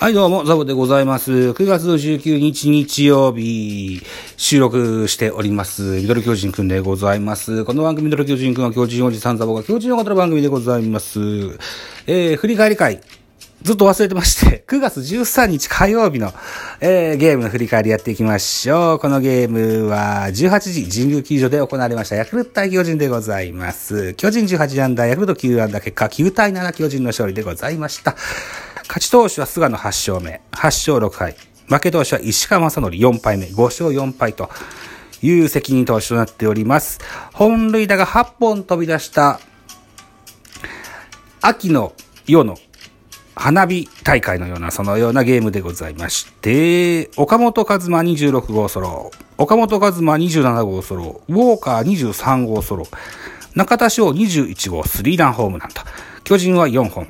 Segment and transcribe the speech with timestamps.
[0.00, 1.32] はい、どうも、ザボでございます。
[1.32, 4.00] 9月19日日曜日、
[4.36, 5.82] 収録しております。
[5.82, 7.64] ミドル巨人くんでございます。
[7.64, 11.18] この番組、ミドル巨人くんは巨人おじさんザボが巨人を語る番組でございます。
[12.06, 13.00] えー、振り返り会。
[13.62, 16.32] ずっと忘れてまして、 9月13日火曜日の、
[16.80, 18.98] えー、ゲームの振り返りやっていきましょう。
[19.00, 24.14] このゲームは18時神宮球場で行われましたヤクルト対巨人でございます。
[24.14, 28.14] 巨人18アンダー、ヤクルト9アンダー、結果9対7巨人の勝利でございました。
[28.88, 31.36] 勝ち投手は菅野8勝目、8勝6敗。
[31.68, 34.50] 負け投手は石川正則4敗目、5勝4敗と。
[35.22, 37.00] いう責任投手となっております。
[37.32, 39.40] 本塁打が8本飛び出した。
[41.40, 41.92] 秋の
[42.26, 42.56] 夜の
[43.34, 52.86] 花火大会のような、そのようなゲームでございまして、岡本和真26号ソロ、岡本和真27号ソロ、ウォーカー23号ソロ、
[53.54, 54.84] 中田翔21号。
[54.84, 55.82] スリーランホームランと、
[56.24, 57.08] 巨人は4本、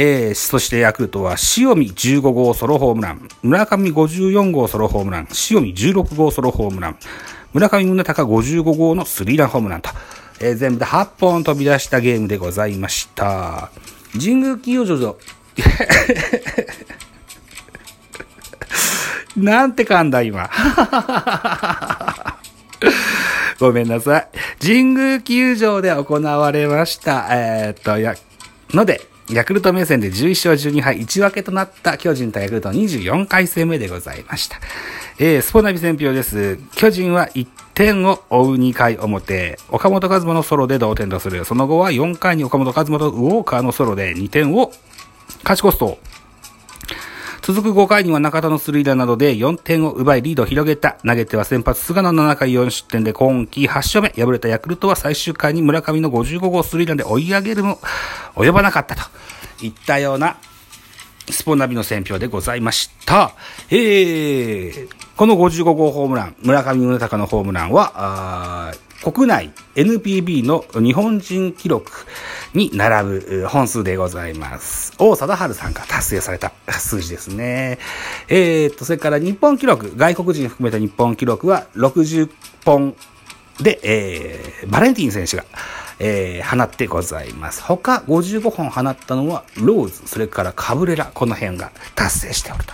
[0.00, 6.98] えー、そしてヤクルトは塩見15号ソロホームラン、村上54号ソロホームラン、塩見16号ソロホームラン、
[7.52, 9.90] 村上宗隆55号のスリーランホームランと、
[10.38, 13.72] えー、全部で8本飛び出したゲームでございました。
[14.12, 15.18] 神宮球場上、
[19.36, 20.48] なんて噛んだ今。
[23.58, 24.28] ごめんなさい。
[24.64, 27.26] 神宮球場で行われました。
[27.32, 28.14] えー、っと、や、
[28.72, 34.58] ので、ヤクルト目線で11勝12敗1分けとなった巨人対ヤクルト24回戦目でございました。
[35.18, 36.58] えー、スポナビ戦表です。
[36.76, 41.44] 巨人は1点を追う2回表、岡本和真のソロで同点とする。
[41.44, 44.72] その後は4回に岡本和真とウォーカーのソロで2点を
[45.44, 45.98] 勝ち越すと、
[47.48, 50.98] 続く5回には中田のスリーランなどで4点を奪いリードを広げた。
[51.02, 54.10] 投げては先発菅野7回4失点で今季8勝目。
[54.10, 57.78] 敗れたヤクルトは最終回に村上の55号スリーランで追い上げるも
[58.34, 59.00] 及ばなかったと
[59.64, 60.36] いったような
[61.30, 63.32] スポナビの選評でございました。
[63.70, 71.92] えー、この55号ホームラン、村上宗隆のホームランは、国内 NPB の日本人記録
[72.52, 74.92] に並ぶ本数でございます。
[74.98, 77.78] 王貞治さんが達成された数字ですね。
[78.28, 82.28] えー、と、それから日本記録、外国人含めた日本記録は60
[82.64, 82.96] 本
[83.60, 85.44] で、えー、バレンティン選手が、
[86.00, 87.62] えー、放ってございます。
[87.62, 92.72] 他55本放ったのは、ローズ、それからカブレラ、この辺が達成しておると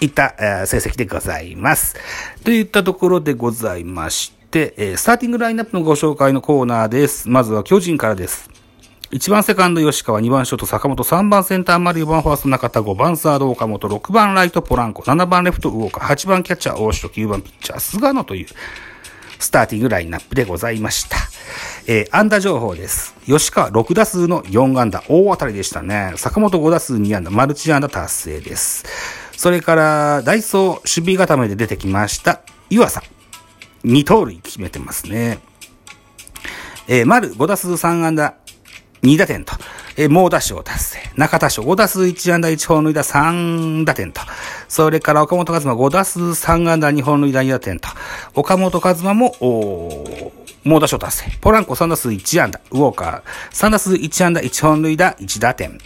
[0.00, 1.96] いった、えー、成績でございます。
[2.44, 7.28] といったところでございまして、えー、スターティングラインナップのご紹介のコーナーです。
[7.28, 8.50] まずは巨人からです。
[9.12, 18.46] 1番セカンド吉川、2番ショート坂本、3番センター丸、4番ファースト中田、5番サード岡本、6番ライトポランコ、7番レフトウォーカー、8番キャッチャー大城、9番ピッチャー菅野という
[19.38, 21.16] スターティングラインナップでございました。
[21.86, 23.14] えー、安打情報です。
[23.26, 26.14] 吉川6打数の4安打、大当たりでしたね。
[26.16, 28.84] 坂本5打数2安打、マルチ安打達成です。
[29.36, 32.40] それから、ダイソー守備固めで出てきました、
[32.70, 33.15] 湯浅。
[33.86, 35.38] 2盗塁決めてますね。
[36.88, 38.34] えー、丸5打数3安打、
[39.02, 39.52] 2打点と、
[39.96, 40.98] えー、猛打賞達成。
[41.16, 44.20] 中田賞5打数1安打1本塁打3打点と。
[44.68, 47.88] それから岡本和真5打数3安打2本塁打2打点と。
[48.34, 50.32] 岡本和真も、お
[50.64, 51.38] 猛打賞達成。
[51.40, 52.60] ポランコ3打数1安打。
[52.72, 53.22] ウォーカー
[53.52, 55.78] 3打数1安打1本塁打1打点。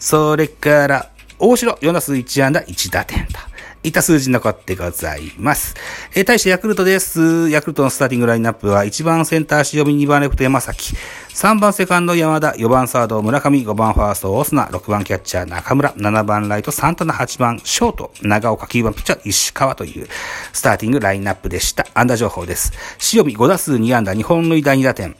[0.00, 3.53] それから、大城4打数1安打1打点と。
[3.84, 5.74] いた数字残ってございます。
[6.14, 7.50] えー、対してヤクルトです。
[7.50, 10.96] ヤクルトのスターティングラインナップは1番センター塩見、2番レフト山崎、
[11.28, 20.08] 3番セカンド山田、4番サード村上、5番ファーストオスナ、6番キャッチャー中村、7番ライトサンタナ、8番ショート長岡、9番ピッチャー石川という
[20.54, 21.86] スターティングラインナップでした。
[21.92, 22.72] 安打情報です。
[23.12, 25.14] 塩見5打数2安打、2本塁打2打点。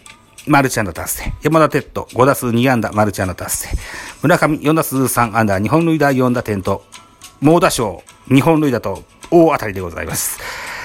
[0.47, 1.33] マルチ安打達成。
[1.43, 3.69] 山田哲人、5打数2安打、マルチ安打達成。
[4.23, 6.85] 村上、4打数3安打、2本塁打4打点と、
[7.45, 10.39] 猛打賞、2本塁打と大当たりでございます。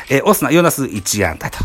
[0.09, 1.57] えー、オスナ4打数1安打と。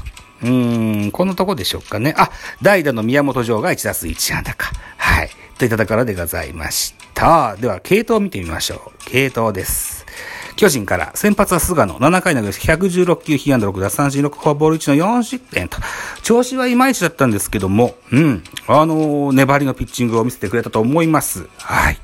[0.45, 2.15] うーん、このとこでしょうかね。
[2.17, 2.31] あ、
[2.63, 4.71] 代打の宮本城が1打数1安打か。
[4.97, 5.31] はい。
[5.59, 7.57] といたところでございました。
[7.57, 9.11] では、系統を見てみましょう。
[9.11, 10.07] 系統です。
[10.55, 15.79] 巨人から先発は菅野、7回投げ116球、被安打6奪三振6フォアボール1の4失点と。
[16.23, 21.49] 調子はいまいちだったんですけども、うん、あのー、粘りのピッチングを見せてくれたと思います。
[21.59, 21.99] はい。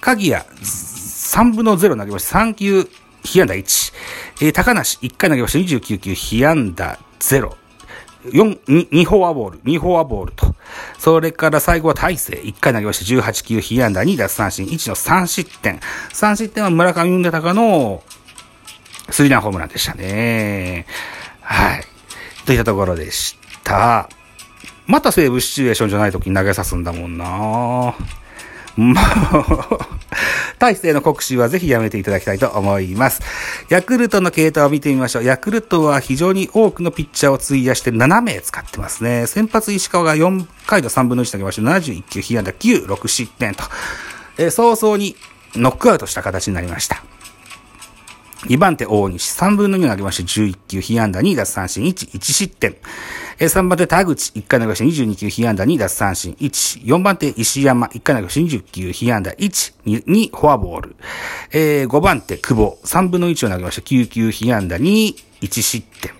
[0.00, 0.42] 鍵谷、
[1.32, 2.40] 3分の0投げました。
[2.40, 2.86] 3球、
[3.24, 3.94] 被安打1。
[4.42, 5.58] えー、高梨、1回投げました。
[5.58, 7.52] 29球、被安打0。
[8.24, 10.54] 4、2, 2フォアボール、2フォアボールと。
[10.98, 13.22] それから最後は大勢、1回投げました。
[13.22, 15.80] 18球、被安打2奪三振1の3失点。
[16.12, 18.02] 3失点は村上宗隆の
[19.08, 20.84] スリーランホームランでしたね。
[21.40, 21.84] はい。
[22.44, 24.10] といったところでした。
[24.86, 27.94] またセーブシチュエーションじゃない時に投げさすんだもんな
[28.76, 28.96] もう、
[30.58, 33.20] 大勢の国士はぜひやめていただきたいと思います。
[33.68, 35.24] ヤクルトの系統を見てみましょう。
[35.24, 39.26] ヤクルトは非常に多くのピッチャーを費やして7名使ってますね。
[39.26, 43.64] 先発石川が4回と3分の1投げまして、71球、被安打9、6失点と、
[44.38, 45.16] えー、早々に
[45.54, 47.02] ノックアウトした形になりました。
[48.46, 52.76] 2番手大西、3分の2を投げまして、11球、被安打2、奪三振1、1失点。
[53.38, 56.84] 3番手田口、1回投げまして22球、被安打2、奪三振1。
[56.84, 60.96] 4番手石山、1回投げまして20球、被安打1、2、2フォアボール。
[61.52, 66.12] えー、5番手久保、3分の1を投げまして9球、被安打2、1失点。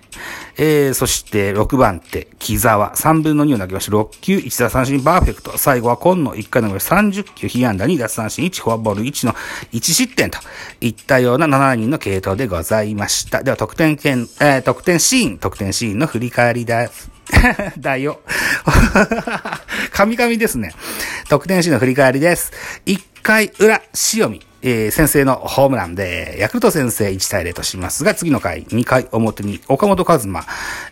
[0.57, 5.57] えー、そして6番手、木沢、3分の2を投げまして、6球、1打三振、パーフェクト。
[5.57, 9.33] 最後は今野、1回投げまして30球、被安打2、奪三振1、フォアボール1の
[9.71, 10.39] 1失点と
[10.81, 13.43] いったような7人の系統でございました。
[13.43, 17.11] では、得点圏、えー、得点シーン、得点シーンの振り返りです。
[17.79, 18.19] だよ。
[19.91, 20.73] 神々ですね。
[21.29, 22.51] 得点シーンの振り返りです。
[22.85, 23.81] 1回裏、
[24.13, 24.52] 塩見。
[24.63, 30.45] えー、先生のホームランで、ヤクルト先生1対0としますが、次の回、2回表に岡本和真、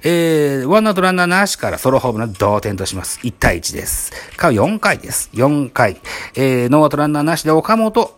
[0.03, 3.19] えー、ワンアウトランナーなしからソロホームラン同点とします。
[3.23, 4.12] 1対1です。
[4.35, 5.29] か4回です。
[5.33, 6.01] 4回、
[6.35, 8.13] えー、ノーアウトランナーなしで岡本、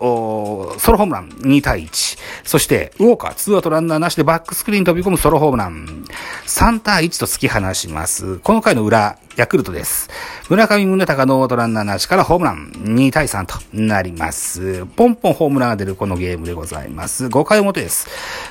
[0.79, 2.17] ソロホームラン2対1。
[2.43, 6.05] そして、ウォーカー、ツーアウトランナーなしでバックスクリーン飛び込むソロホームラン。
[6.47, 8.39] 3対1と突き放します。
[8.39, 10.09] この回の裏、ヤクルトです。
[10.49, 14.85] 村上宗隆ノーアウトランナーなしからホームラン2対3となります。
[14.95, 17.25] ポンポンホームランが出るこのゲームでございます。
[17.25, 18.07] 5回表です。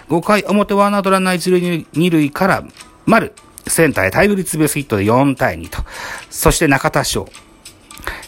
[0.08, 2.64] 5回表ワンアウトランナー1塁2塁から
[3.06, 3.32] 丸、
[3.66, 5.84] センターへタイムリーツベースヒットで4対2と。
[6.30, 7.28] そして中田翔。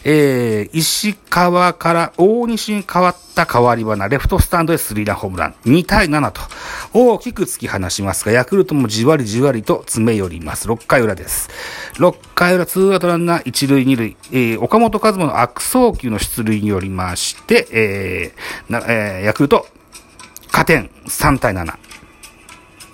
[0.05, 6.43] えー、石川から大西に変わった変わり花、レフトスタンドでスリーランホームラン、2対7と
[6.97, 10.69] 大きく突き放しますが、ヤクルトもじわりじわりと詰め寄ります。
[10.69, 11.51] 6回裏です。
[11.95, 19.67] 6回裏、ツーアウトランナー1塁2塁、えー、岡本和真の悪送球の出塁によりまして、えー、えー、ヤクルト、
[20.53, 21.84] 加点3対7。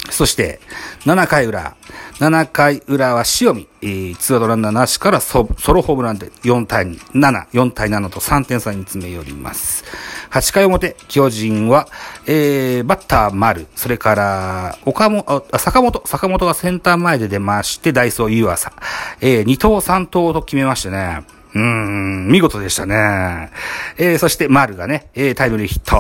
[0.09, 0.61] そして、
[1.05, 1.77] 7回裏。
[2.19, 3.69] 7回裏は塩見。
[3.83, 9.85] えー、ツーアウトランナーなしからソロホームランで4対2、7、4対7と3点差に詰め寄ります。
[10.31, 11.89] 8回表、巨人は、
[12.27, 18.73] えー、バッター丸、それから、岡本、坂本、坂本がセンター前で出まして、ダイソー湯浅。
[19.21, 21.25] えー、2投3投と決めましてね。
[21.55, 23.51] うん、見事でしたね。
[23.97, 25.97] えー、そして丸がね、えー、タイムリーヒット、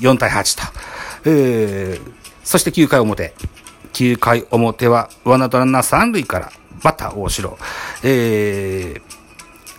[0.00, 0.72] 4対8と。
[1.26, 3.34] えーそして9回表。
[3.94, 6.52] 9回表は、ワンアウトランナー3塁から、
[6.82, 7.58] バッター大城。
[8.02, 9.02] えー、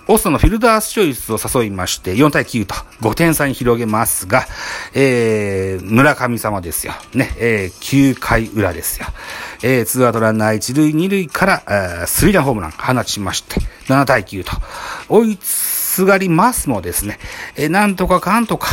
[0.08, 4.46] オスのフィルダースチョイスを誘いまして、4対9と5点差に広げますが、
[4.94, 6.94] えー、村神様ですよ。
[7.14, 9.08] ね、えー、9回裏ですよ。
[9.64, 14.52] えー、ツーアウトランナー1塁2塁から、スリーランホームラン放ちまして、7対9と、
[15.10, 17.20] 追いつすがりますもですね、
[17.56, 18.68] えー、なんとかかんとか、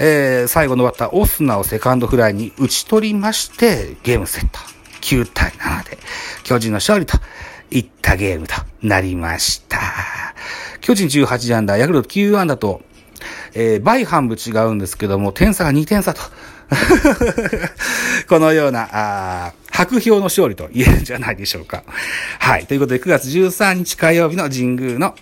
[0.00, 4.58] えー、最後のバッター、オスナをセカンドフライに打ち取りまして、ゲームセット。
[5.00, 5.98] 9対7で、
[6.42, 7.18] 巨人の勝利と
[7.70, 9.78] いったゲームとなりました。
[10.80, 12.82] 巨人18安打、ヤクルト9安打と、
[13.54, 16.22] えー、倍半分違うんですけども、点差が2点差と。
[18.28, 21.84] このような、あ白票の勝利と言えるんじゃないでしょうか。
[22.40, 22.66] はい。
[22.66, 25.14] ということで、9月13日火曜日の神宮の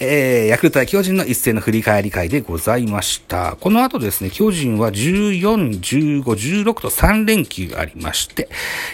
[0.00, 3.56] えー、ヤクルト対巨人の一戦の振り返り会でございました。
[3.60, 8.48] この後ですね、巨人は14、15、16と3連休ありまして、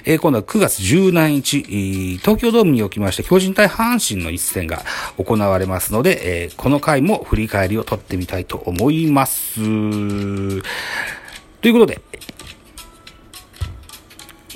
[0.07, 4.83] えー、今度は9月17日、東京ドームにおきまして巨人対阪神の一戦が
[5.19, 9.57] 行われますので、えー、この回も振り返りを取ってみたいと思います。
[9.57, 10.61] とい
[11.71, 12.01] うことで、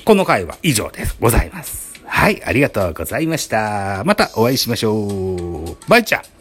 [0.03, 1.15] この回は以上です。
[1.19, 2.01] ございます。
[2.07, 4.01] はい、ありがとうございました。
[4.03, 5.77] またお会いしましょう。
[5.87, 6.38] バイチャー